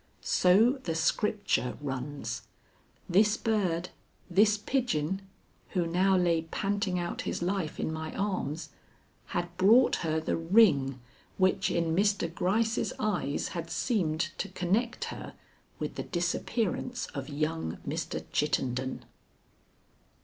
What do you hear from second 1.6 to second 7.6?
runs. This bird, this pigeon, who now lay panting out his